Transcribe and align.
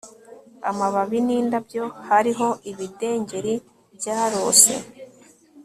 amababi 0.69 1.17
n'indabyo. 1.27 1.83
hariho 2.07 2.47
ibidengeri 2.71 3.53
byarose 3.97 4.73